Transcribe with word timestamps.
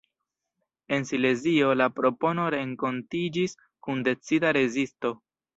En 0.97 1.05
Silezio 1.09 1.67
la 1.83 1.87
propono 1.99 2.47
renkontiĝis 2.57 3.55
kun 3.89 4.03
decida 4.11 4.59
rezisto. 4.63 5.15